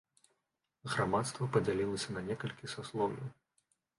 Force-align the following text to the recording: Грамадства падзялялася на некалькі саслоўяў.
Грамадства 0.93 1.49
падзялялася 1.57 2.09
на 2.17 2.21
некалькі 2.31 2.71
саслоўяў. 2.75 3.27